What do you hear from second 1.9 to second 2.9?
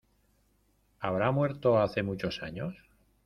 muchos años?